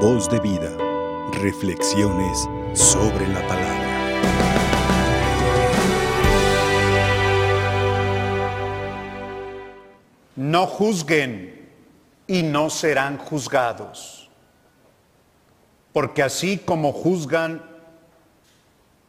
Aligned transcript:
Voz 0.00 0.28
de 0.28 0.38
vida. 0.40 0.76
Reflexiones 1.40 2.46
sobre 2.74 3.26
la 3.28 3.40
palabra. 3.48 3.86
No 10.36 10.66
juzguen 10.66 11.70
y 12.26 12.42
no 12.42 12.68
serán 12.68 13.16
juzgados. 13.16 14.28
Porque 15.94 16.22
así 16.22 16.58
como 16.58 16.92
juzgan, 16.92 17.62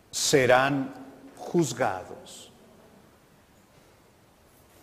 serán 0.10 0.94
juzgados. 1.36 2.50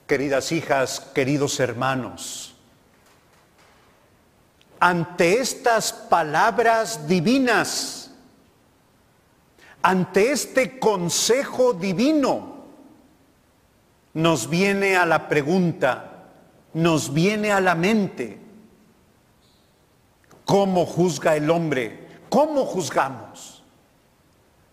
Queridas 0.07 0.52
hijas, 0.52 1.00
queridos 1.00 1.59
hermanos, 1.61 2.54
ante 4.80 5.41
estas 5.41 5.92
palabras 5.92 7.06
divinas, 7.06 8.10
ante 9.82 10.32
este 10.32 10.78
consejo 10.78 11.73
divino, 11.73 12.55
nos 14.15 14.48
viene 14.48 14.96
a 14.96 15.05
la 15.05 15.29
pregunta, 15.29 16.29
nos 16.73 17.12
viene 17.12 17.52
a 17.52 17.60
la 17.60 17.74
mente, 17.74 18.38
¿cómo 20.45 20.87
juzga 20.87 21.37
el 21.37 21.51
hombre? 21.51 22.04
¿Cómo 22.29 22.65
juzgamos? 22.65 23.62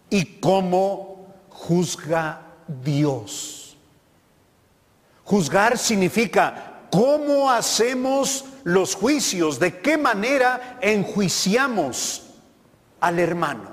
¿Y 0.10 0.40
cómo 0.40 1.28
juzga 1.50 2.42
Dios? 2.68 3.78
Juzgar 5.24 5.78
significa 5.78 6.82
cómo 6.92 7.50
hacemos 7.50 8.46
los 8.64 8.96
juicios, 8.96 9.60
de 9.60 9.80
qué 9.80 9.98
manera 9.98 10.78
enjuiciamos 10.82 12.28
al 13.00 13.20
hermano, 13.20 13.72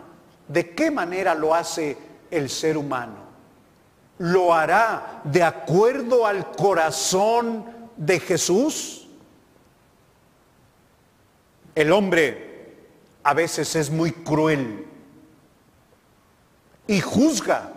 de 0.49 0.75
qué 0.75 0.91
manera 0.91 1.35
lo 1.35 1.55
hace 1.55 1.99
el 2.31 2.49
ser 2.49 2.77
humano. 2.77 3.29
¿Lo 4.19 4.53
hará 4.53 5.21
de 5.25 5.43
acuerdo 5.43 6.27
al 6.27 6.51
corazón 6.53 7.65
de 7.97 8.19
Jesús? 8.19 9.09
El 11.75 11.93
hombre 11.93 12.77
a 13.23 13.35
veces 13.35 13.77
es 13.77 13.91
muy 13.91 14.11
cruel 14.11 14.87
y 16.89 17.01
juzga 17.01 17.73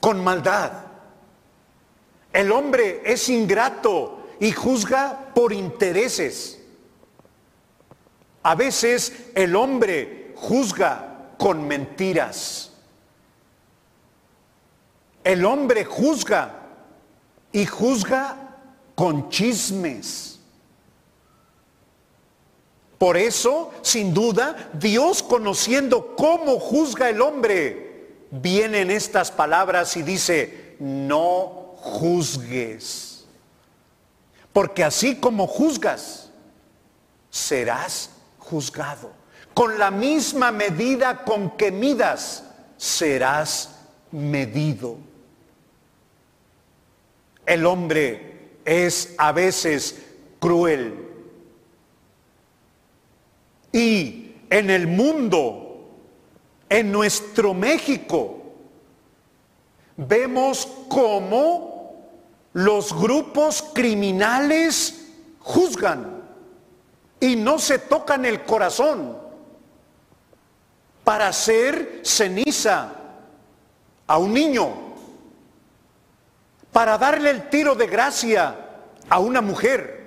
con 0.00 0.24
maldad. 0.24 0.72
El 2.32 2.52
hombre 2.52 3.02
es 3.04 3.28
ingrato 3.28 4.19
y 4.40 4.52
juzga 4.52 5.32
por 5.34 5.52
intereses. 5.52 6.58
A 8.42 8.54
veces 8.54 9.12
el 9.34 9.54
hombre 9.54 10.32
juzga 10.34 11.34
con 11.38 11.68
mentiras. 11.68 12.72
El 15.22 15.44
hombre 15.44 15.84
juzga 15.84 16.60
y 17.52 17.66
juzga 17.66 18.56
con 18.94 19.28
chismes. 19.28 20.40
Por 22.96 23.16
eso, 23.16 23.72
sin 23.82 24.12
duda, 24.12 24.70
Dios 24.74 25.22
conociendo 25.22 26.14
cómo 26.16 26.58
juzga 26.58 27.08
el 27.08 27.20
hombre, 27.20 28.26
viene 28.30 28.80
en 28.80 28.90
estas 28.90 29.30
palabras 29.30 29.96
y 29.96 30.02
dice, 30.02 30.76
no 30.78 31.74
juzgues. 31.76 33.09
Porque 34.52 34.82
así 34.84 35.16
como 35.16 35.46
juzgas, 35.46 36.30
serás 37.30 38.10
juzgado. 38.38 39.12
Con 39.54 39.78
la 39.78 39.90
misma 39.90 40.50
medida 40.52 41.24
con 41.24 41.56
que 41.56 41.70
midas, 41.70 42.44
serás 42.76 43.76
medido. 44.10 44.96
El 47.46 47.66
hombre 47.66 48.50
es 48.64 49.14
a 49.18 49.32
veces 49.32 50.02
cruel. 50.38 51.08
Y 53.72 54.32
en 54.50 54.70
el 54.70 54.86
mundo, 54.86 55.88
en 56.68 56.90
nuestro 56.90 57.54
México, 57.54 58.38
vemos 59.96 60.66
cómo 60.88 61.79
los 62.52 62.92
grupos 62.92 63.62
criminales 63.74 65.08
juzgan 65.40 66.22
y 67.20 67.36
no 67.36 67.58
se 67.58 67.78
tocan 67.78 68.24
el 68.24 68.44
corazón 68.44 69.16
para 71.04 71.28
hacer 71.28 72.00
ceniza 72.04 72.92
a 74.06 74.18
un 74.18 74.34
niño, 74.34 74.68
para 76.72 76.98
darle 76.98 77.30
el 77.30 77.48
tiro 77.48 77.74
de 77.74 77.86
gracia 77.86 78.56
a 79.08 79.18
una 79.18 79.40
mujer. 79.40 79.98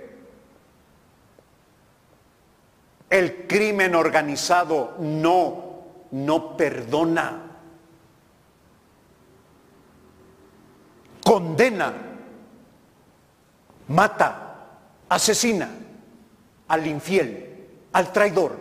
El 3.09 3.47
crimen 3.47 3.95
organizado 3.95 4.95
no, 4.99 5.83
no 6.11 6.57
perdona, 6.57 7.41
condena 11.23 12.12
mata, 13.93 14.55
asesina 15.07 15.69
al 16.67 16.87
infiel, 16.87 17.67
al 17.93 18.11
traidor. 18.11 18.57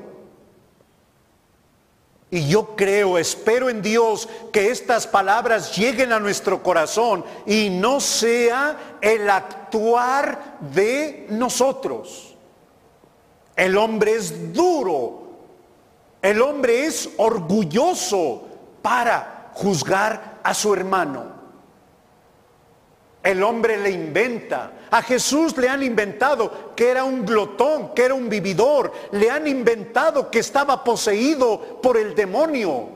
Y 2.31 2.49
yo 2.49 2.77
creo, 2.77 3.19
espero 3.19 3.69
en 3.69 3.83
Dios 3.83 4.29
que 4.53 4.71
estas 4.71 5.07
palabras 5.07 5.77
lleguen 5.77 6.13
a 6.13 6.21
nuestro 6.21 6.63
corazón 6.63 7.25
y 7.47 7.69
no 7.69 8.01
sea 8.01 8.97
el 9.03 9.29
actuar 9.29 10.59
de 10.61 11.27
nosotros. 11.29 12.35
El 13.55 13.77
hombre 13.77 14.15
es 14.15 14.53
duro, 14.55 15.25
el 16.23 16.41
hombre 16.41 16.87
es 16.87 17.11
orgulloso 17.19 18.45
para 18.81 19.51
juzgar 19.53 20.41
a 20.43 20.55
su 20.55 20.73
hermano. 20.73 21.42
El 23.23 23.43
hombre 23.43 23.77
le 23.79 23.91
inventa. 23.91 24.73
A 24.91 25.03
Jesús 25.03 25.57
le 25.57 25.69
han 25.69 25.83
inventado 25.83 26.75
que 26.75 26.91
era 26.91 27.05
un 27.05 27.25
glotón, 27.25 27.95
que 27.95 28.05
era 28.05 28.15
un 28.15 28.29
vividor. 28.29 28.93
Le 29.13 29.31
han 29.31 29.47
inventado 29.47 30.31
que 30.31 30.41
estaba 30.41 30.83
poseído 30.83 31.81
por 31.81 31.97
el 31.97 32.15
demonio. 32.15 32.89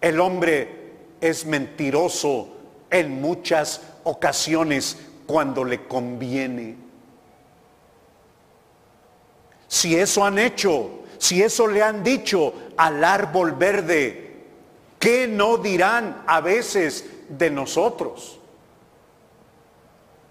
El 0.00 0.18
hombre 0.20 0.92
es 1.20 1.44
mentiroso 1.44 2.48
en 2.90 3.20
muchas 3.20 3.82
ocasiones 4.04 4.96
cuando 5.26 5.62
le 5.64 5.86
conviene. 5.86 6.76
Si 9.66 9.94
eso 9.94 10.24
han 10.24 10.38
hecho, 10.38 11.00
si 11.18 11.42
eso 11.42 11.66
le 11.66 11.82
han 11.82 12.02
dicho 12.02 12.54
al 12.78 13.04
árbol 13.04 13.52
verde, 13.52 14.36
¿qué 14.98 15.28
no 15.28 15.58
dirán 15.58 16.22
a 16.26 16.40
veces 16.40 17.04
de 17.28 17.50
nosotros? 17.50 18.37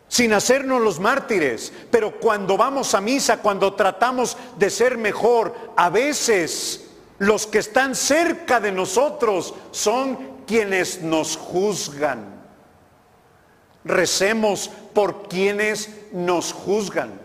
Sin 0.08 0.34
hacernos 0.34 0.82
los 0.82 1.00
mártires, 1.00 1.74
pero 1.92 2.20
cuando 2.20 2.56
vamos 2.58 2.94
a 2.94 3.02
misa, 3.02 3.42
cuando 3.42 3.74
tratamos 3.74 4.38
de 4.58 4.70
ser 4.70 4.98
mejor, 4.98 5.54
a 5.76 5.90
veces 5.90 6.90
los 7.20 7.46
que 7.48 7.60
están 7.60 7.96
cerca 7.96 8.60
de 8.60 8.72
nosotros 8.72 9.54
son 9.72 10.38
quienes 10.46 11.02
nos 11.02 11.36
juzgan. 11.36 12.38
Recemos 13.84 14.70
por 14.94 15.28
quienes 15.28 15.90
nos 16.12 16.54
juzgan. 16.54 17.20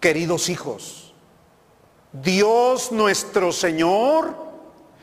Queridos 0.00 0.48
hijos, 0.48 1.12
Dios 2.12 2.92
nuestro 2.92 3.52
Señor 3.52 4.47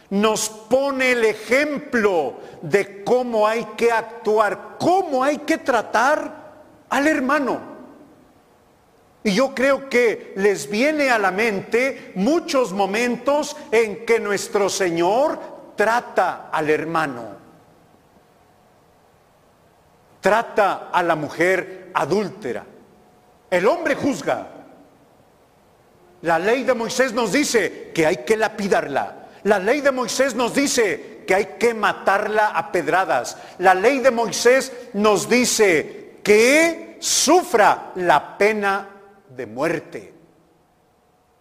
nos 0.10 0.50
pone 0.50 1.12
el 1.12 1.25
ejemplo 1.25 2.36
de 2.62 3.04
cómo 3.04 3.48
hay 3.48 3.66
que 3.78 3.92
actuar, 3.92 4.75
cómo 4.80 5.24
hay 5.24 5.40
que 5.40 5.57
tratar 5.57 6.46
al 6.90 7.07
hermano. 7.07 7.75
Y 9.24 9.34
yo 9.34 9.56
creo 9.56 9.90
que 9.90 10.34
les 10.36 10.69
viene 10.69 11.10
a 11.10 11.18
la 11.18 11.31
mente 11.31 12.12
muchos 12.16 12.74
momentos 12.74 13.57
en 13.72 14.06
que 14.06 14.19
nuestro 14.19 14.69
Señor 14.69 15.40
trata 15.75 16.50
al 16.52 16.69
hermano. 16.69 17.24
Trata 20.22 20.90
a 20.92 21.02
la 21.02 21.16
mujer 21.16 21.90
adúltera. 21.94 22.66
El 23.50 23.68
hombre 23.68 23.96
juzga. 23.96 24.48
La 26.22 26.40
ley 26.40 26.63
de 26.63 26.74
Moisés 26.74 27.13
nos 27.13 27.31
dice 27.31 27.92
que 27.94 28.06
hay 28.06 28.18
que 28.18 28.38
lapidarla 28.38 29.25
la 29.45 29.59
ley 29.59 29.81
de 29.81 29.92
Moisés 29.92 30.33
nos 30.33 30.56
dice 30.56 31.24
que 31.27 31.36
hay 31.36 31.45
que 31.59 31.75
matarla 31.75 32.47
a 32.47 32.71
pedradas. 32.71 33.38
La 33.59 33.75
ley 33.75 34.00
de 34.00 34.09
Moisés 34.09 34.71
nos 34.94 35.30
dice 35.30 36.18
que 36.24 36.97
sufra 37.00 37.92
la 37.94 38.39
pena 38.39 38.89
de 39.30 39.45
muerte. 39.45 40.13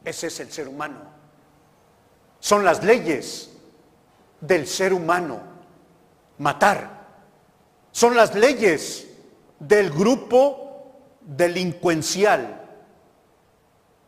Ese 0.05 0.27
es 0.27 0.39
el 0.41 0.53
ser 0.53 0.69
humano. 0.69 0.99
Son 2.41 2.63
las 2.63 2.85
leyes 2.85 3.51
del 4.39 4.67
ser 4.67 4.93
humano. 4.93 5.41
Matar. 6.37 7.07
Son 7.91 8.15
las 8.15 8.35
leyes 8.35 9.07
del 9.59 9.89
grupo 9.89 10.93
delincuencial. 11.23 12.69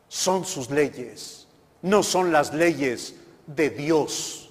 Son 0.07 0.45
sus 0.45 0.69
leyes. 0.69 1.49
No 1.81 2.03
son 2.03 2.31
las 2.31 2.53
leyes 2.53 3.15
de 3.47 3.71
Dios. 3.71 4.51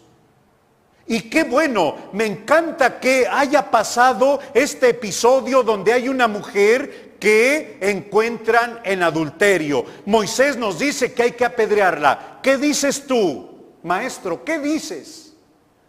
Y 1.07 1.21
qué 1.29 1.43
bueno, 1.43 1.95
me 2.13 2.25
encanta 2.25 2.99
que 2.99 3.27
haya 3.27 3.69
pasado 3.69 4.39
este 4.53 4.89
episodio 4.89 5.61
donde 5.61 5.93
hay 5.93 6.09
una 6.09 6.27
mujer 6.27 7.15
que 7.19 7.77
encuentran 7.79 8.79
en 8.83 9.03
adulterio. 9.03 9.85
Moisés 10.05 10.57
nos 10.57 10.79
dice 10.79 11.13
que 11.13 11.23
hay 11.23 11.31
que 11.33 11.45
apedrearla. 11.45 12.39
¿Qué 12.41 12.57
dices 12.57 13.05
tú, 13.05 13.75
maestro? 13.83 14.43
¿Qué 14.43 14.57
dices? 14.57 15.33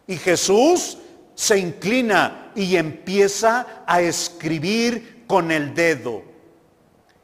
Y 0.07 0.17
Jesús 0.17 0.99
se 1.35 1.59
inclina 1.59 2.53
y 2.55 2.77
empieza 2.77 3.85
a 3.87 4.03
escribir 4.03 5.25
con 5.27 5.51
el 5.51 5.75
dedo. 5.75 6.23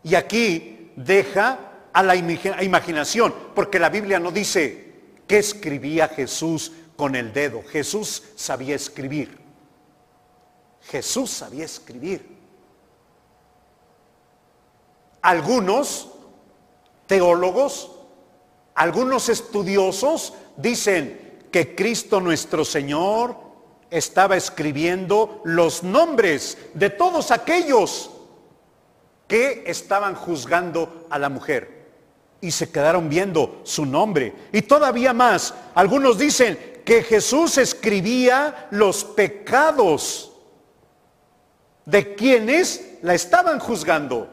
Y 0.02 0.14
aquí 0.14 0.90
deja 0.96 1.58
a 1.92 2.02
la 2.02 2.16
imaginación, 2.16 3.34
porque 3.54 3.78
la 3.78 3.90
Biblia 3.90 4.18
no 4.18 4.30
dice 4.30 4.81
que 5.32 5.38
escribía 5.38 6.08
Jesús 6.08 6.72
con 6.94 7.16
el 7.16 7.32
dedo. 7.32 7.62
Jesús 7.62 8.22
sabía 8.36 8.76
escribir. 8.76 9.38
Jesús 10.82 11.30
sabía 11.30 11.64
escribir. 11.64 12.36
Algunos 15.22 16.10
teólogos, 17.06 17.92
algunos 18.74 19.30
estudiosos 19.30 20.34
dicen 20.58 21.46
que 21.50 21.74
Cristo 21.74 22.20
nuestro 22.20 22.62
Señor 22.62 23.34
estaba 23.88 24.36
escribiendo 24.36 25.40
los 25.44 25.82
nombres 25.82 26.58
de 26.74 26.90
todos 26.90 27.30
aquellos 27.30 28.10
que 29.26 29.64
estaban 29.66 30.14
juzgando 30.14 31.06
a 31.08 31.18
la 31.18 31.30
mujer. 31.30 31.81
Y 32.42 32.50
se 32.50 32.70
quedaron 32.70 33.08
viendo 33.08 33.62
su 33.64 33.86
nombre. 33.86 34.34
Y 34.52 34.60
todavía 34.60 35.14
más, 35.14 35.54
algunos 35.74 36.18
dicen 36.18 36.82
que 36.84 37.02
Jesús 37.02 37.56
escribía 37.56 38.66
los 38.70 39.04
pecados 39.04 40.32
de 41.86 42.14
quienes 42.14 42.98
la 43.02 43.14
estaban 43.14 43.58
juzgando. 43.58 44.28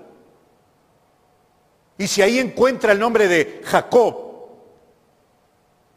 Y 1.97 2.07
si 2.07 2.21
ahí 2.21 2.39
encuentra 2.39 2.93
el 2.93 2.99
nombre 2.99 3.27
de 3.27 3.61
Jacob, 3.65 4.15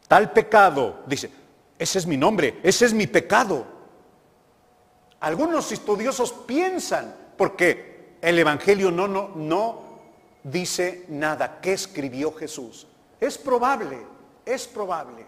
tal 0.07 0.31
pecado, 0.31 1.03
dice, 1.07 1.31
ese 1.79 1.99
es 1.99 2.05
mi 2.05 2.17
nombre, 2.17 2.59
ese 2.61 2.85
es 2.85 2.93
mi 2.93 3.07
pecado. 3.07 3.65
Algunos 5.21 5.71
estudiosos 5.71 6.33
piensan, 6.45 7.15
porque 7.37 8.17
el 8.21 8.37
Evangelio 8.37 8.91
no, 8.91 9.07
no, 9.07 9.29
no 9.35 9.82
dice 10.43 11.05
nada, 11.07 11.59
¿qué 11.61 11.73
escribió 11.73 12.33
Jesús? 12.33 12.87
Es 13.19 13.37
probable, 13.37 13.99
es 14.45 14.67
probable. 14.67 15.25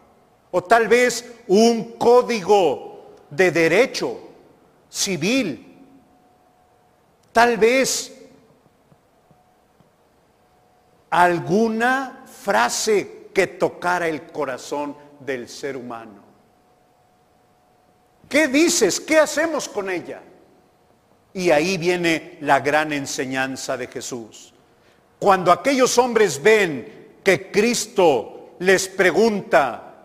O 0.51 0.63
tal 0.63 0.87
vez 0.87 1.33
un 1.47 1.93
código 1.93 3.15
de 3.29 3.51
derecho 3.51 4.19
civil. 4.89 5.77
Tal 7.31 7.57
vez 7.57 8.13
alguna 11.09 12.23
frase 12.25 13.29
que 13.33 13.47
tocara 13.47 14.07
el 14.07 14.31
corazón 14.31 14.95
del 15.19 15.49
ser 15.49 15.75
humano. 15.75 16.23
¿Qué 18.29 18.47
dices? 18.47 18.99
¿Qué 18.99 19.19
hacemos 19.19 19.67
con 19.67 19.89
ella? 19.89 20.21
Y 21.33 21.51
ahí 21.51 21.77
viene 21.77 22.37
la 22.41 22.61
gran 22.61 22.93
enseñanza 22.93 23.75
de 23.75 23.87
Jesús. 23.87 24.54
Cuando 25.19 25.51
aquellos 25.51 25.97
hombres 25.97 26.41
ven 26.41 27.19
que 27.23 27.49
Cristo 27.51 28.55
les 28.59 28.87
pregunta, 28.87 29.95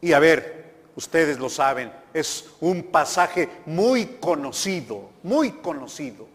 y 0.00 0.12
a 0.12 0.18
ver, 0.18 0.56
ustedes 0.94 1.38
lo 1.38 1.48
saben, 1.48 1.92
es 2.14 2.46
un 2.60 2.84
pasaje 2.84 3.48
muy 3.66 4.06
conocido, 4.20 5.10
muy 5.22 5.50
conocido. 5.52 6.26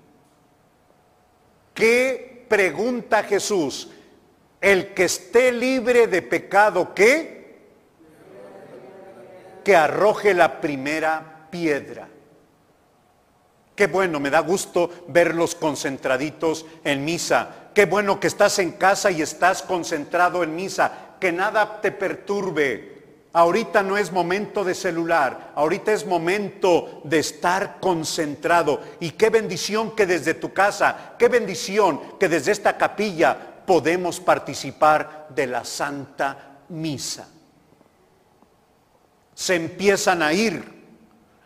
¿Qué 1.74 2.46
pregunta 2.48 3.24
Jesús? 3.24 3.90
El 4.60 4.94
que 4.94 5.06
esté 5.06 5.52
libre 5.52 6.06
de 6.06 6.22
pecado, 6.22 6.94
¿qué? 6.94 7.60
Que 9.64 9.76
arroje 9.76 10.34
la 10.34 10.62
primera 10.62 11.48
piedra. 11.50 12.08
Qué 13.76 13.88
bueno, 13.88 14.20
me 14.20 14.30
da 14.30 14.42
gusto 14.42 14.92
verlos 15.08 15.56
concentraditos 15.56 16.66
en 16.84 17.04
misa. 17.04 17.61
Qué 17.74 17.86
bueno 17.86 18.20
que 18.20 18.28
estás 18.28 18.60
en 18.60 18.74
casa 18.74 19.12
y 19.12 19.22
estás 19.22 19.62
concentrado 19.62 20.44
en 20.44 20.56
misa. 20.56 20.92
Que 21.20 21.32
nada 21.32 21.82
te 21.82 21.92
perturbe. 21.92 22.92
Ahorita 23.34 23.82
no 23.82 23.98
es 23.98 24.12
momento 24.12 24.66
de 24.66 24.76
celular, 24.76 25.54
ahorita 25.56 25.94
es 25.94 26.06
momento 26.06 27.02
de 27.06 27.20
estar 27.20 27.80
concentrado. 27.80 28.82
Y 29.00 29.12
qué 29.12 29.30
bendición 29.30 29.96
que 29.96 30.06
desde 30.06 30.34
tu 30.34 30.52
casa, 30.52 31.14
qué 31.18 31.30
bendición 31.30 32.18
que 32.20 32.28
desde 32.28 32.52
esta 32.52 32.78
capilla 32.78 33.64
podemos 33.66 34.20
participar 34.20 35.28
de 35.30 35.48
la 35.48 35.64
Santa 35.64 36.64
Misa. 36.68 37.30
Se 39.34 39.56
empiezan 39.56 40.22
a 40.22 40.34
ir 40.34 40.82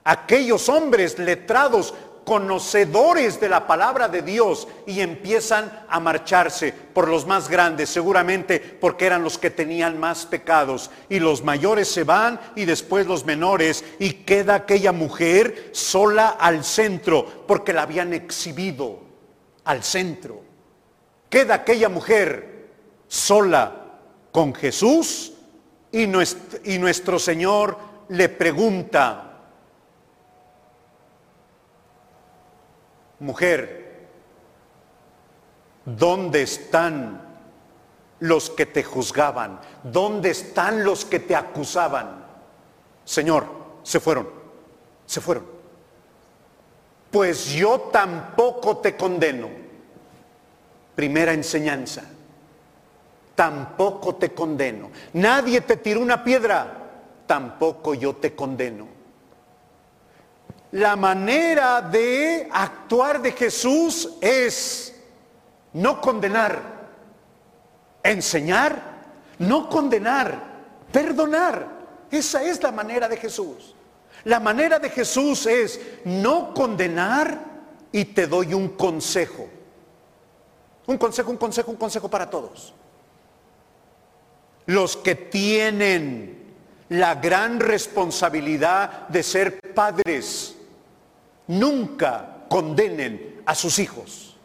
aquellos 0.03 0.69
hombres 0.69 1.19
letrados, 1.19 1.93
conocedores 2.25 3.39
de 3.39 3.47
la 3.47 3.67
palabra 3.67 4.09
de 4.09 4.21
Dios 4.21 4.67
y 4.85 4.99
empiezan 4.99 5.85
a 5.87 5.99
marcharse 5.99 6.73
por 6.73 7.07
los 7.07 7.25
más 7.25 7.47
grandes, 7.47 7.89
seguramente 7.89 8.59
porque 8.59 9.05
eran 9.05 9.23
los 9.23 9.37
que 9.37 9.51
tenían 9.51 9.99
más 9.99 10.25
pecados. 10.25 10.91
Y 11.07 11.19
los 11.19 11.43
mayores 11.43 11.87
se 11.87 12.03
van 12.03 12.39
y 12.55 12.65
después 12.65 13.07
los 13.07 13.25
menores 13.25 13.85
y 13.99 14.11
queda 14.11 14.55
aquella 14.55 14.91
mujer 14.91 15.69
sola 15.71 16.29
al 16.29 16.65
centro 16.65 17.45
porque 17.47 17.71
la 17.71 17.83
habían 17.83 18.13
exhibido 18.13 18.99
al 19.63 19.83
centro 19.83 20.45
queda 21.35 21.55
aquella 21.55 21.89
mujer 21.89 22.69
sola 23.09 23.99
con 24.31 24.53
Jesús 24.53 25.33
y 25.91 26.07
nuestro, 26.07 26.59
y 26.63 26.77
nuestro 26.77 27.19
Señor 27.19 27.77
le 28.07 28.29
pregunta, 28.29 29.34
mujer, 33.19 34.07
¿dónde 35.85 36.41
están 36.41 37.21
los 38.19 38.49
que 38.49 38.65
te 38.65 38.83
juzgaban? 38.83 39.59
¿Dónde 39.83 40.31
están 40.31 40.83
los 40.83 41.05
que 41.05 41.19
te 41.19 41.35
acusaban? 41.35 42.25
Señor, 43.03 43.45
se 43.83 43.99
fueron, 43.99 44.29
se 45.05 45.21
fueron. 45.21 45.45
Pues 47.11 47.49
yo 47.51 47.79
tampoco 47.91 48.77
te 48.77 48.95
condeno. 48.95 49.49
Primera 50.95 51.33
enseñanza. 51.33 52.03
Tampoco 53.35 54.15
te 54.15 54.33
condeno. 54.33 54.89
Nadie 55.13 55.61
te 55.61 55.77
tiró 55.77 55.99
una 56.01 56.23
piedra. 56.23 56.81
Tampoco 57.27 57.93
yo 57.93 58.15
te 58.15 58.35
condeno. 58.35 58.94
La 60.75 60.97
manera 60.97 61.81
de 61.81 62.49
actuar 62.51 63.21
de 63.21 63.31
Jesús 63.31 64.09
es 64.19 64.93
no 65.71 66.01
condenar, 66.01 66.89
enseñar, 68.03 68.81
no 69.39 69.69
condenar, 69.69 70.37
perdonar. 70.91 71.65
Esa 72.11 72.43
es 72.43 72.61
la 72.61 72.73
manera 72.73 73.07
de 73.07 73.15
Jesús. 73.15 73.73
La 74.25 74.41
manera 74.41 74.77
de 74.77 74.89
Jesús 74.89 75.45
es 75.45 75.79
no 76.03 76.53
condenar 76.53 77.39
y 77.93 78.03
te 78.03 78.27
doy 78.27 78.53
un 78.53 78.67
consejo. 78.67 79.47
Un 80.87 80.97
consejo, 80.97 81.31
un 81.31 81.37
consejo, 81.37 81.71
un 81.71 81.77
consejo 81.77 82.09
para 82.09 82.29
todos. 82.29 82.73
Los 84.65 84.97
que 84.97 85.15
tienen 85.15 86.53
la 86.89 87.15
gran 87.15 87.61
responsabilidad 87.61 89.07
de 89.07 89.23
ser 89.23 89.73
padres, 89.73 90.54
nunca 91.47 92.45
condenen 92.49 93.41
a 93.45 93.55
sus 93.55 93.79
hijos. 93.79 94.37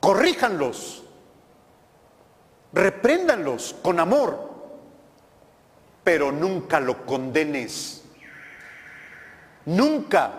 Corríjanlos, 0.00 1.04
repréndanlos 2.72 3.76
con 3.82 4.00
amor, 4.00 4.50
pero 6.04 6.32
nunca 6.32 6.80
lo 6.80 7.04
condenes. 7.04 8.04
Nunca 9.66 10.32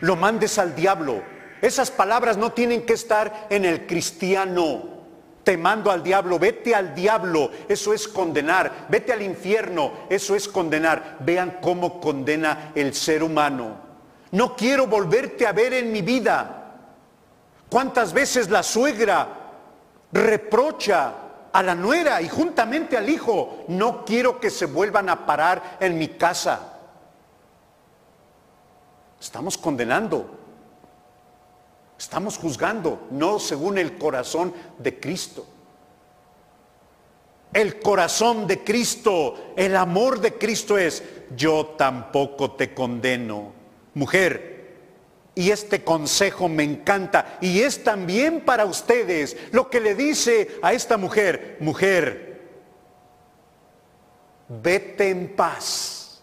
lo 0.00 0.14
mandes 0.16 0.58
al 0.58 0.74
diablo 0.76 1.22
esas 1.60 1.90
palabras 1.90 2.36
no 2.36 2.52
tienen 2.52 2.86
que 2.86 2.92
estar 2.92 3.46
en 3.50 3.64
el 3.64 3.86
cristiano. 3.86 4.96
te 5.44 5.56
mando 5.56 5.90
al 5.90 6.02
diablo, 6.02 6.38
vete 6.38 6.74
al 6.74 6.94
diablo, 6.94 7.50
eso 7.70 7.94
es 7.94 8.06
condenar, 8.06 8.86
vete 8.90 9.14
al 9.14 9.22
infierno, 9.22 9.92
eso 10.10 10.36
es 10.36 10.46
condenar. 10.46 11.16
Vean 11.20 11.56
cómo 11.62 12.02
condena 12.02 12.72
el 12.74 12.92
ser 12.92 13.22
humano. 13.22 13.87
No 14.32 14.54
quiero 14.56 14.86
volverte 14.86 15.46
a 15.46 15.52
ver 15.52 15.72
en 15.72 15.92
mi 15.92 16.02
vida. 16.02 16.74
¿Cuántas 17.70 18.12
veces 18.12 18.50
la 18.50 18.62
suegra 18.62 19.28
reprocha 20.12 21.14
a 21.52 21.62
la 21.62 21.74
nuera 21.74 22.20
y 22.20 22.28
juntamente 22.28 22.96
al 22.96 23.08
hijo? 23.08 23.64
No 23.68 24.04
quiero 24.04 24.40
que 24.40 24.50
se 24.50 24.66
vuelvan 24.66 25.08
a 25.08 25.26
parar 25.26 25.78
en 25.80 25.98
mi 25.98 26.08
casa. 26.08 26.78
Estamos 29.20 29.58
condenando. 29.58 30.38
Estamos 31.98 32.38
juzgando, 32.38 33.08
no 33.10 33.40
según 33.40 33.76
el 33.76 33.98
corazón 33.98 34.54
de 34.78 35.00
Cristo. 35.00 35.44
El 37.52 37.80
corazón 37.80 38.46
de 38.46 38.62
Cristo, 38.62 39.52
el 39.56 39.74
amor 39.74 40.20
de 40.20 40.34
Cristo 40.34 40.78
es, 40.78 41.02
yo 41.34 41.74
tampoco 41.76 42.52
te 42.52 42.72
condeno. 42.72 43.57
Mujer, 43.98 44.58
y 45.34 45.50
este 45.50 45.82
consejo 45.82 46.48
me 46.48 46.62
encanta 46.62 47.36
y 47.40 47.62
es 47.62 47.82
también 47.82 48.42
para 48.42 48.64
ustedes 48.64 49.36
lo 49.50 49.68
que 49.68 49.80
le 49.80 49.96
dice 49.96 50.56
a 50.62 50.72
esta 50.72 50.96
mujer, 50.96 51.56
mujer, 51.58 52.40
vete 54.48 55.10
en 55.10 55.34
paz, 55.34 56.22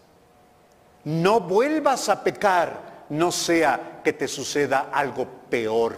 no 1.04 1.40
vuelvas 1.40 2.08
a 2.08 2.24
pecar, 2.24 3.04
no 3.10 3.30
sea 3.30 4.00
que 4.02 4.14
te 4.14 4.26
suceda 4.26 4.88
algo 4.90 5.28
peor. 5.50 5.96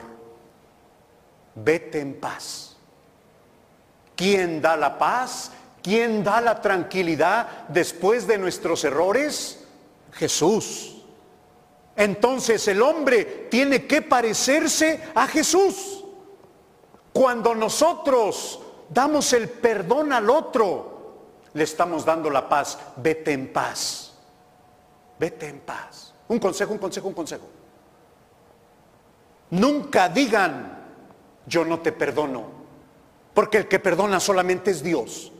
Vete 1.54 2.00
en 2.00 2.14
paz. 2.14 2.76
¿Quién 4.16 4.60
da 4.60 4.76
la 4.76 4.98
paz? 4.98 5.52
¿Quién 5.80 6.24
da 6.24 6.40
la 6.40 6.60
tranquilidad 6.60 7.68
después 7.68 8.26
de 8.26 8.36
nuestros 8.36 8.82
errores? 8.82 9.64
Jesús. 10.12 10.97
Entonces 11.98 12.68
el 12.68 12.80
hombre 12.80 13.48
tiene 13.50 13.88
que 13.88 14.02
parecerse 14.02 15.02
a 15.16 15.26
Jesús. 15.26 16.04
Cuando 17.12 17.56
nosotros 17.56 18.60
damos 18.88 19.32
el 19.32 19.48
perdón 19.48 20.12
al 20.12 20.30
otro, 20.30 21.48
le 21.54 21.64
estamos 21.64 22.04
dando 22.04 22.30
la 22.30 22.48
paz. 22.48 22.78
Vete 22.98 23.32
en 23.32 23.52
paz. 23.52 24.14
Vete 25.18 25.48
en 25.48 25.58
paz. 25.58 26.14
Un 26.28 26.38
consejo, 26.38 26.72
un 26.72 26.78
consejo, 26.78 27.08
un 27.08 27.14
consejo. 27.14 27.48
Nunca 29.50 30.08
digan, 30.08 30.78
yo 31.46 31.64
no 31.64 31.80
te 31.80 31.90
perdono, 31.90 32.44
porque 33.34 33.58
el 33.58 33.66
que 33.66 33.80
perdona 33.80 34.20
solamente 34.20 34.70
es 34.70 34.84
Dios. 34.84 35.32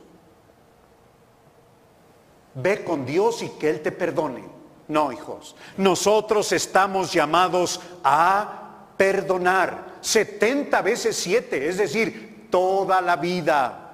Ve 2.55 2.83
con 2.83 3.05
Dios 3.05 3.43
y 3.43 3.49
que 3.51 3.69
Él 3.69 3.81
te 3.81 3.93
perdone. 3.93 4.58
No, 4.89 5.11
hijos, 5.11 5.55
nosotros 5.77 6.51
estamos 6.51 7.13
llamados 7.13 7.79
a 8.03 8.87
perdonar 8.97 9.99
70 10.01 10.81
veces 10.81 11.15
7, 11.15 11.69
es 11.69 11.77
decir, 11.77 12.47
toda 12.49 12.99
la 12.99 13.15
vida. 13.15 13.85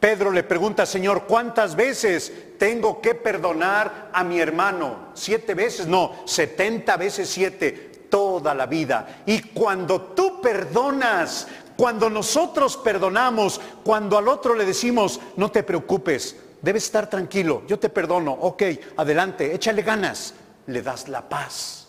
Pedro 0.00 0.30
le 0.30 0.44
pregunta, 0.44 0.86
Señor, 0.86 1.24
¿cuántas 1.24 1.76
veces 1.76 2.32
tengo 2.58 3.02
que 3.02 3.14
perdonar 3.14 4.08
a 4.12 4.24
mi 4.24 4.40
hermano? 4.40 5.10
¿Siete 5.12 5.52
veces? 5.54 5.86
No, 5.86 6.14
70 6.24 6.96
veces 6.96 7.28
siete 7.28 7.72
toda 8.08 8.54
la 8.54 8.64
vida. 8.64 9.22
Y 9.26 9.42
cuando 9.42 10.00
tú 10.00 10.40
perdonas, 10.40 11.48
cuando 11.76 12.08
nosotros 12.08 12.78
perdonamos, 12.78 13.60
cuando 13.84 14.16
al 14.16 14.28
otro 14.28 14.54
le 14.54 14.64
decimos, 14.64 15.20
no 15.36 15.50
te 15.50 15.62
preocupes, 15.62 16.36
debes 16.62 16.84
estar 16.84 17.08
tranquilo, 17.08 17.62
yo 17.66 17.78
te 17.78 17.88
perdono, 17.88 18.32
ok, 18.32 18.62
adelante, 18.96 19.54
échale 19.54 19.82
ganas, 19.82 20.34
le 20.66 20.82
das 20.82 21.08
la 21.08 21.28
paz, 21.28 21.88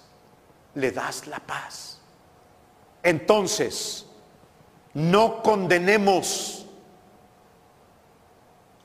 le 0.75 0.91
das 0.91 1.27
la 1.27 1.39
paz. 1.39 1.99
Entonces, 3.03 4.05
no 4.93 5.41
condenemos, 5.41 6.65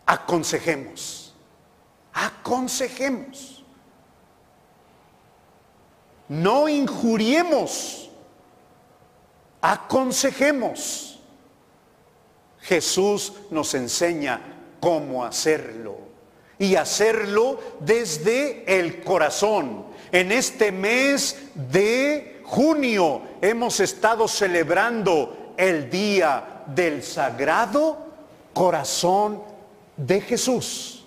aconsejemos, 0.07 1.35
aconsejemos. 2.13 3.65
No 6.29 6.69
injuriemos, 6.69 8.11
aconsejemos. 9.61 11.21
Jesús 12.61 13.35
nos 13.51 13.75
enseña 13.75 14.41
cómo 14.85 15.25
hacerlo 15.25 15.97
y 16.59 16.77
hacerlo 16.77 17.59
desde 17.81 18.79
el 18.79 19.03
corazón. 19.03 19.87
En 20.13 20.31
este 20.31 20.71
mes 20.73 21.39
de 21.55 22.43
junio 22.45 23.23
hemos 23.41 23.81
estado 23.81 24.29
celebrando 24.29 25.55
el 25.57 25.89
día 25.89 26.65
del 26.67 27.03
sagrado 27.03 27.97
corazón 28.53 29.43
de 29.97 30.21
Jesús. 30.21 31.07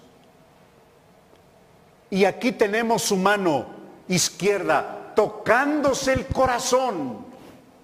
Y 2.10 2.26
aquí 2.26 2.54
tenemos 2.54 3.04
su 3.04 3.16
mano 3.16 3.68
izquierda 4.08 5.14
tocándose 5.16 6.14
el 6.14 6.26
corazón 6.26 7.28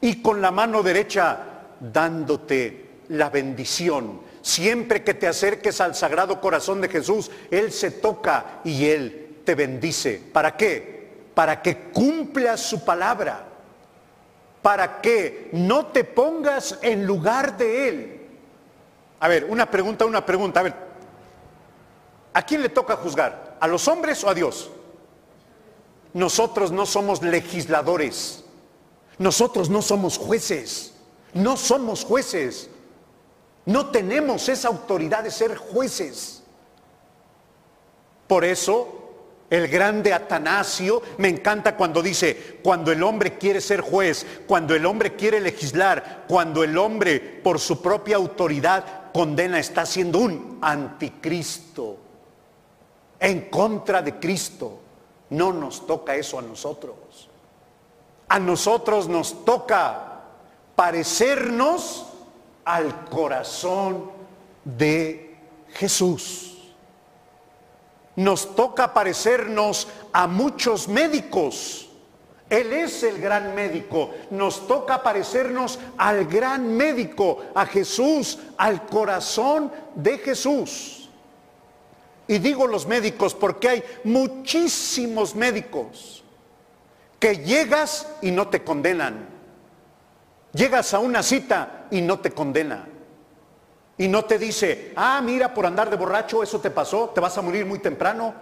y 0.02 0.24
con 0.24 0.42
la 0.42 0.50
mano 0.50 0.82
derecha 0.82 1.38
dándote 1.80 2.83
la 3.10 3.30
bendición. 3.30 4.22
Siempre 4.42 5.04
que 5.04 5.14
te 5.14 5.28
acerques 5.28 5.80
al 5.82 5.96
sagrado 5.96 6.42
corazón 6.42 6.82
de 6.82 6.90
Jesús, 6.90 7.32
Él 7.50 7.72
se 7.72 7.92
toca 7.92 8.62
y 8.64 8.86
Él 8.86 9.38
te 9.46 9.56
bendice. 9.56 10.22
¿Para 10.32 10.56
qué? 10.58 11.24
Para 11.34 11.62
que 11.62 11.90
cumpla 11.92 12.58
su 12.58 12.84
palabra. 12.84 13.46
Para 14.62 15.02
que 15.02 15.50
no 15.54 15.88
te 15.88 16.04
pongas 16.04 16.80
en 16.82 17.06
lugar 17.06 17.58
de 17.58 17.88
Él. 17.88 18.22
A 19.20 19.28
ver, 19.28 19.46
una 19.46 19.70
pregunta, 19.70 20.06
una 20.06 20.26
pregunta. 20.26 20.60
A 20.60 20.64
ver, 20.64 20.74
¿a 22.34 22.42
quién 22.42 22.62
le 22.62 22.70
toca 22.70 22.96
juzgar? 22.98 23.58
¿A 23.60 23.68
los 23.68 23.88
hombres 23.88 24.24
o 24.24 24.30
a 24.30 24.34
Dios? 24.34 24.70
Nosotros 26.14 26.72
no 26.72 26.86
somos 26.86 27.22
legisladores. 27.22 28.44
Nosotros 29.18 29.70
no 29.70 29.82
somos 29.82 30.18
jueces. 30.18 30.94
No 31.34 31.58
somos 31.58 32.04
jueces. 32.04 32.70
No 33.65 33.88
tenemos 33.88 34.50
esa 34.50 34.67
autoridad 34.67 35.24
de 35.24 35.32
ser 35.32 35.55
jueces. 35.55 36.43
Por 38.27 38.43
eso 38.43 39.03
el 39.50 39.67
grande 39.67 40.13
Atanasio 40.13 41.01
me 41.17 41.29
encanta 41.29 41.75
cuando 41.77 42.01
dice, 42.01 42.60
cuando 42.63 42.91
el 42.91 43.03
hombre 43.03 43.38
quiere 43.38 43.62
ser 43.62 43.82
juez, 43.82 44.25
cuando 44.48 44.74
el 44.74 44.86
hombre 44.86 45.15
quiere 45.15 45.39
legislar, 45.39 46.25
cuando 46.27 46.63
el 46.63 46.77
hombre 46.77 47.20
por 47.20 47.60
su 47.60 47.82
propia 47.82 48.15
autoridad 48.15 49.12
condena, 49.13 49.60
está 49.60 49.86
siendo 49.86 50.20
un 50.20 50.58
anticristo 50.62 51.98
en 53.20 53.50
contra 53.50 54.01
de 54.01 54.20
Cristo. 54.20 54.79
No 55.29 55.53
nos 55.53 55.86
toca 55.86 56.15
eso 56.15 56.39
a 56.39 56.41
nosotros. 56.41 56.96
A 58.27 58.39
nosotros 58.39 59.08
nos 59.08 59.46
toca 59.46 60.22
parecernos 60.75 62.08
al 62.65 63.05
corazón 63.05 64.12
de 64.63 65.36
Jesús. 65.74 66.58
Nos 68.15 68.55
toca 68.55 68.93
parecernos 68.93 69.88
a 70.12 70.27
muchos 70.27 70.88
médicos. 70.88 71.89
Él 72.50 72.72
es 72.72 73.01
el 73.03 73.20
gran 73.20 73.55
médico. 73.55 74.12
Nos 74.29 74.67
toca 74.67 75.01
parecernos 75.01 75.79
al 75.98 76.25
gran 76.25 76.75
médico, 76.77 77.46
a 77.55 77.65
Jesús, 77.65 78.38
al 78.58 78.86
corazón 78.86 79.72
de 79.96 80.20
Jesús. 80.20 81.10
Y 82.27 82.38
digo 82.38 82.67
los 82.67 82.86
médicos 82.86 83.34
porque 83.34 83.70
hay 83.70 83.84
muchísimos 84.03 85.36
médicos 85.36 86.24
que 87.20 87.38
llegas 87.38 88.08
y 88.22 88.32
no 88.32 88.48
te 88.48 88.63
condenan. 88.63 89.33
Llegas 90.54 90.94
a 90.94 91.00
una 91.00 91.24
cita 91.24 91.88
y 91.90 92.02
no 92.02 92.20
te 92.20 92.32
condena. 92.32 92.88
Y 93.98 94.08
no 94.08 94.26
te 94.26 94.38
dice, 94.38 94.94
ah, 94.96 95.22
mira, 95.24 95.54
por 95.54 95.66
andar 95.66 95.90
de 95.90 95.96
borracho 95.96 96.44
eso 96.44 96.60
te 96.60 96.72
pasó, 96.72 97.10
te 97.10 97.22
vas 97.22 97.38
a 97.38 97.42
morir 97.42 97.66
muy 97.66 97.80
temprano. 97.80 98.34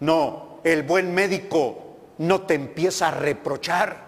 No, 0.00 0.58
el 0.64 0.82
buen 0.82 1.14
médico 1.14 1.96
no 2.18 2.42
te 2.42 2.54
empieza 2.54 3.08
a 3.08 3.12
reprochar. 3.12 4.06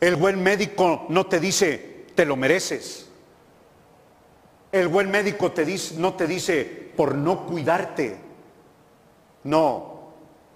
El 0.00 0.16
buen 0.16 0.42
médico 0.42 1.06
no 1.08 1.26
te 1.26 1.40
dice, 1.40 2.06
te 2.14 2.26
lo 2.26 2.36
mereces. 2.36 3.08
El 4.72 4.88
buen 4.88 5.10
médico 5.10 5.52
no 5.98 6.14
te 6.14 6.26
dice 6.26 6.92
por 6.96 7.14
no 7.14 7.46
cuidarte. 7.46 8.18
No, 9.44 10.12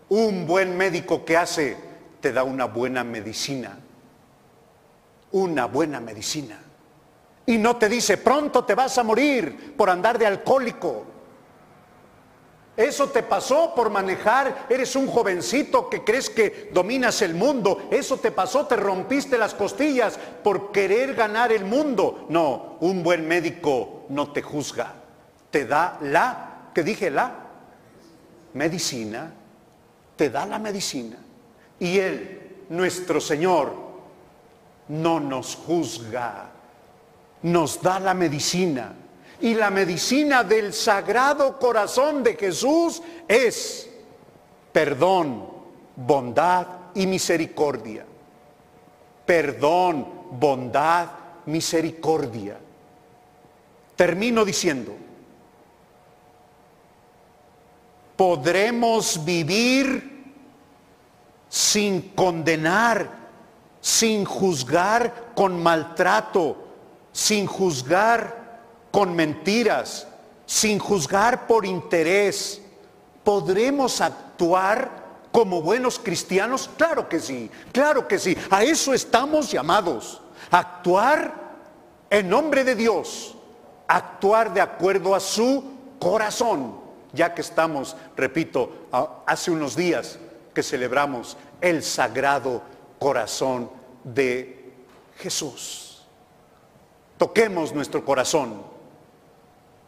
un 0.08 0.46
buen 0.46 0.76
médico 0.76 1.24
que 1.24 1.36
hace 1.36 1.76
te 2.20 2.32
da 2.32 2.42
una 2.42 2.66
buena 2.66 3.04
medicina. 3.04 3.78
Una 5.32 5.66
buena 5.66 6.00
medicina. 6.00 6.58
Y 7.46 7.58
no 7.58 7.76
te 7.76 7.88
dice, 7.88 8.18
pronto 8.18 8.64
te 8.64 8.74
vas 8.74 8.98
a 8.98 9.04
morir 9.04 9.74
por 9.76 9.88
andar 9.88 10.18
de 10.18 10.26
alcohólico. 10.26 11.04
Eso 12.76 13.08
te 13.08 13.22
pasó 13.22 13.74
por 13.74 13.88
manejar, 13.88 14.66
eres 14.68 14.96
un 14.96 15.06
jovencito 15.06 15.88
que 15.88 16.04
crees 16.04 16.28
que 16.28 16.70
dominas 16.74 17.22
el 17.22 17.34
mundo. 17.34 17.88
Eso 17.90 18.18
te 18.18 18.30
pasó, 18.30 18.66
te 18.66 18.76
rompiste 18.76 19.38
las 19.38 19.54
costillas 19.54 20.18
por 20.44 20.72
querer 20.72 21.14
ganar 21.14 21.52
el 21.52 21.64
mundo. 21.64 22.26
No, 22.28 22.76
un 22.80 23.02
buen 23.02 23.26
médico 23.26 24.04
no 24.10 24.30
te 24.32 24.42
juzga. 24.42 24.92
Te 25.50 25.64
da 25.64 25.98
la, 26.02 26.70
que 26.74 26.82
dije 26.82 27.10
la, 27.10 27.46
medicina. 28.52 29.32
Te 30.16 30.28
da 30.28 30.44
la 30.44 30.58
medicina. 30.58 31.16
Y 31.78 31.98
Él, 31.98 32.64
nuestro 32.68 33.22
Señor, 33.22 33.85
no 34.88 35.20
nos 35.20 35.56
juzga. 35.56 36.50
Nos 37.42 37.80
da 37.82 38.00
la 38.00 38.14
medicina 38.14 38.94
y 39.40 39.54
la 39.54 39.70
medicina 39.70 40.42
del 40.42 40.72
sagrado 40.72 41.58
corazón 41.58 42.22
de 42.22 42.34
Jesús 42.36 43.02
es 43.28 43.90
perdón, 44.72 45.48
bondad 45.94 46.66
y 46.94 47.06
misericordia. 47.06 48.04
Perdón, 49.24 50.06
bondad, 50.32 51.08
misericordia. 51.46 52.58
Termino 53.96 54.44
diciendo, 54.44 54.94
podremos 58.16 59.24
vivir 59.24 60.34
sin 61.48 62.10
condenar, 62.10 63.25
sin 63.86 64.24
juzgar 64.24 65.30
con 65.36 65.62
maltrato, 65.62 66.56
sin 67.12 67.46
juzgar 67.46 68.58
con 68.90 69.14
mentiras, 69.14 70.08
sin 70.44 70.80
juzgar 70.80 71.46
por 71.46 71.64
interés, 71.64 72.60
¿podremos 73.22 74.00
actuar 74.00 74.90
como 75.30 75.62
buenos 75.62 76.00
cristianos? 76.00 76.68
Claro 76.76 77.08
que 77.08 77.20
sí, 77.20 77.48
claro 77.70 78.08
que 78.08 78.18
sí. 78.18 78.36
A 78.50 78.64
eso 78.64 78.92
estamos 78.92 79.52
llamados. 79.52 80.20
Actuar 80.50 81.32
en 82.10 82.28
nombre 82.28 82.64
de 82.64 82.74
Dios, 82.74 83.36
actuar 83.86 84.52
de 84.52 84.62
acuerdo 84.62 85.14
a 85.14 85.20
su 85.20 85.62
corazón, 86.00 86.74
ya 87.12 87.32
que 87.32 87.40
estamos, 87.40 87.96
repito, 88.16 88.88
hace 89.26 89.52
unos 89.52 89.76
días 89.76 90.18
que 90.52 90.64
celebramos 90.64 91.36
el 91.60 91.84
sagrado 91.84 92.62
corazón 92.98 93.70
de 94.04 94.72
Jesús. 95.18 96.06
Toquemos 97.18 97.72
nuestro 97.72 98.04
corazón 98.04 98.76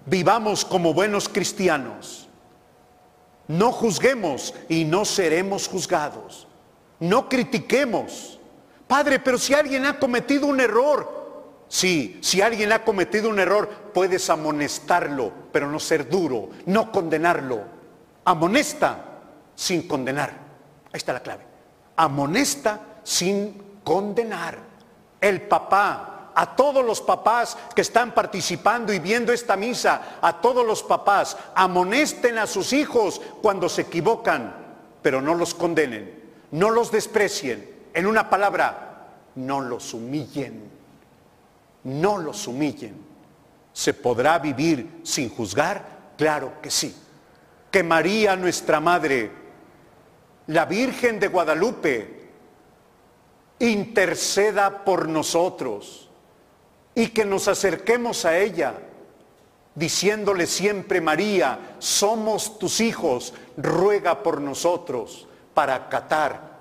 Vivamos 0.08 0.64
como 0.64 0.94
buenos 0.94 1.28
cristianos. 1.28 2.28
No 3.46 3.72
juzguemos 3.72 4.54
y 4.68 4.84
no 4.84 5.04
seremos 5.04 5.68
juzgados. 5.68 6.46
No 6.98 7.28
critiquemos. 7.28 8.40
Padre, 8.86 9.18
pero 9.18 9.36
si 9.36 9.52
alguien 9.52 9.84
ha 9.84 9.98
cometido 9.98 10.46
un 10.46 10.60
error, 10.60 11.44
sí, 11.68 12.18
si 12.22 12.40
alguien 12.40 12.72
ha 12.72 12.84
cometido 12.84 13.28
un 13.28 13.38
error, 13.38 13.68
puedes 13.92 14.30
amonestarlo, 14.30 15.30
pero 15.52 15.70
no 15.70 15.78
ser 15.78 16.08
duro, 16.08 16.50
no 16.64 16.90
condenarlo. 16.90 17.60
Amonesta 18.24 19.04
sin 19.54 19.86
condenar. 19.86 20.30
Ahí 20.86 20.96
está 20.96 21.12
la 21.12 21.20
clave. 21.20 21.44
Amonesta 21.96 22.80
sin 23.08 23.80
condenar. 23.82 24.58
El 25.18 25.40
papá 25.48 26.30
a 26.34 26.54
todos 26.54 26.84
los 26.84 27.00
papás 27.00 27.56
que 27.74 27.80
están 27.80 28.12
participando 28.12 28.92
y 28.92 28.98
viendo 28.98 29.32
esta 29.32 29.56
misa, 29.56 30.18
a 30.20 30.40
todos 30.40 30.64
los 30.64 30.82
papás, 30.82 31.36
amonesten 31.54 32.38
a 32.38 32.47
sus 32.47 32.75
hijos 32.75 33.21
cuando 33.40 33.68
se 33.68 33.82
equivocan, 33.82 34.54
pero 35.00 35.23
no 35.23 35.34
los 35.34 35.54
condenen, 35.54 36.23
no 36.52 36.71
los 36.71 36.92
desprecien. 36.92 37.68
En 37.94 38.06
una 38.06 38.28
palabra, 38.28 39.06
no 39.36 39.62
los 39.62 39.94
humillen, 39.94 40.71
no 41.84 42.18
los 42.18 42.47
humillen. 42.47 42.94
¿Se 43.73 43.94
podrá 43.94 44.38
vivir 44.38 45.00
sin 45.02 45.30
juzgar? 45.30 46.12
Claro 46.18 46.60
que 46.60 46.71
sí. 46.71 46.94
Que 47.71 47.82
María, 47.82 48.36
nuestra 48.36 48.80
Madre, 48.80 49.32
la 50.49 50.66
Virgen 50.66 51.18
de 51.18 51.28
Guadalupe, 51.28 52.18
interceda 53.60 54.84
por 54.84 55.08
nosotros 55.08 56.08
y 56.94 57.08
que 57.08 57.25
nos 57.25 57.49
acerquemos 57.49 58.25
a 58.25 58.38
ella 58.38 58.75
diciéndole 59.75 60.47
siempre, 60.47 61.00
María, 61.00 61.76
somos 61.78 62.58
tus 62.58 62.80
hijos, 62.80 63.32
ruega 63.56 64.23
por 64.23 64.40
nosotros 64.40 65.28
para 65.54 65.76
acatar 65.76 66.58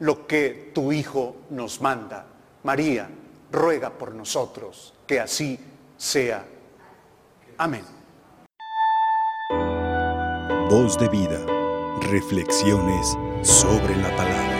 lo 0.00 0.26
que 0.26 0.72
tu 0.74 0.92
Hijo 0.92 1.36
nos 1.50 1.80
manda. 1.80 2.26
María, 2.64 3.08
ruega 3.52 3.90
por 3.90 4.14
nosotros, 4.14 4.92
que 5.06 5.20
así 5.20 5.58
sea. 5.96 6.44
Amén. 7.56 7.84
Voz 10.68 10.98
de 10.98 11.08
vida, 11.08 11.40
reflexiones 12.10 13.16
sobre 13.42 13.96
la 13.96 14.14
palabra. 14.16 14.57